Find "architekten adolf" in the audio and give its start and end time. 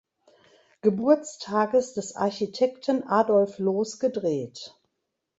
2.15-3.59